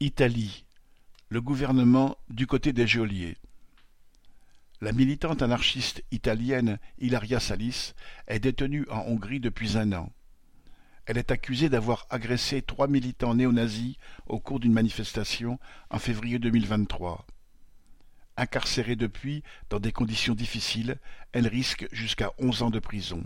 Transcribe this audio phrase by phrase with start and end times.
[0.00, 0.64] Italie,
[1.28, 3.36] le gouvernement du côté des geôliers.
[4.80, 7.94] La militante anarchiste italienne Ilaria Salis
[8.28, 10.12] est détenue en Hongrie depuis un an.
[11.06, 13.96] Elle est accusée d'avoir agressé trois militants néo-nazis
[14.28, 15.58] au cours d'une manifestation
[15.90, 17.26] en février 2023.
[18.36, 21.00] Incarcérée depuis dans des conditions difficiles,
[21.32, 23.24] elle risque jusqu'à onze ans de prison.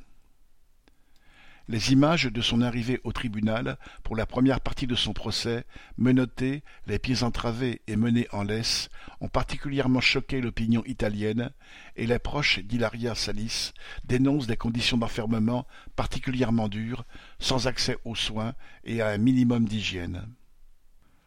[1.68, 5.64] Les images de son arrivée au tribunal pour la première partie de son procès,
[5.96, 11.50] menottée, les pieds entravés et menée en laisse, ont particulièrement choqué l'opinion italienne,
[11.96, 13.72] et les proches d'Hilaria Salis
[14.04, 17.04] dénoncent des conditions d'enfermement particulièrement dures,
[17.38, 20.26] sans accès aux soins et à un minimum d'hygiène.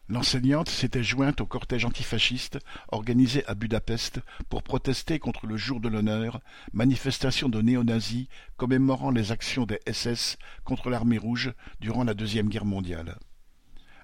[0.08, 2.60] L'enseignante s'était jointe au cortège antifasciste
[2.92, 6.40] organisé à Budapest pour protester contre le Jour de l'honneur,
[6.72, 12.64] manifestation de néo-nazis commémorant les actions des SS contre l'armée rouge durant la Deuxième Guerre
[12.64, 13.18] mondiale.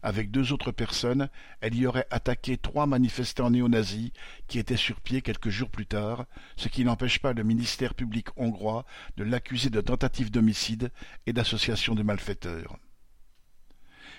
[0.02, 1.28] Avec deux autres personnes,
[1.60, 4.10] elle y aurait attaqué trois manifestants néo-nazis
[4.48, 6.26] qui étaient sur pied quelques jours plus tard,
[6.56, 8.84] ce qui n'empêche pas le ministère public hongrois
[9.16, 10.90] de l'accuser de tentative d'homicide
[11.26, 12.80] et d'association de malfaiteurs.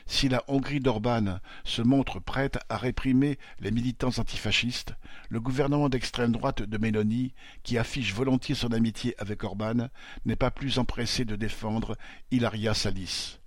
[0.06, 4.94] Si la Hongrie d'Orban se montre prête à réprimer les militants antifascistes,
[5.30, 9.90] le gouvernement d'extrême droite de Mélanie, qui affiche volontiers son amitié avec Orban,
[10.26, 11.98] n'est pas plus empressé de défendre
[12.32, 13.40] Ilaria Salis.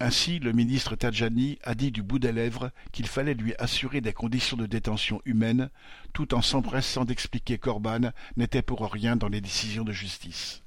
[0.00, 4.12] Ainsi, le ministre Tajani a dit du bout des lèvres qu'il fallait lui assurer des
[4.12, 5.70] conditions de détention humaines,
[6.12, 10.61] tout en s'empressant d'expliquer qu'Orban n'était pour rien dans les décisions de justice.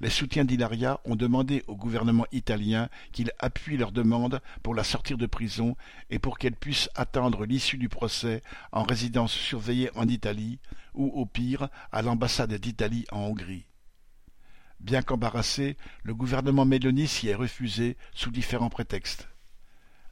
[0.00, 5.18] Les soutiens d'Hilaria ont demandé au gouvernement italien qu'il appuie leur demande pour la sortir
[5.18, 5.76] de prison
[6.08, 8.42] et pour qu'elle puisse attendre l'issue du procès
[8.72, 10.58] en résidence surveillée en Italie
[10.94, 13.66] ou, au pire, à l'ambassade d'Italie en Hongrie.
[14.80, 19.28] Bien qu'embarrassé, le gouvernement Mélanie s'y est refusé sous différents prétextes.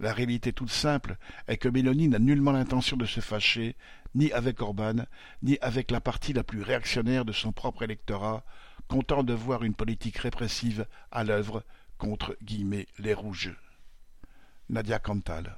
[0.01, 1.17] La réalité toute simple
[1.49, 3.77] est que Mélanie n'a nullement l'intention de se fâcher,
[4.15, 5.07] ni avec Orban,
[5.43, 8.45] ni avec la partie la plus réactionnaire de son propre électorat,
[8.89, 11.65] content de voir une politique répressive à l'œuvre
[11.99, 12.37] contre
[12.99, 13.55] les rouges.
[14.71, 15.57] Nadia Cantal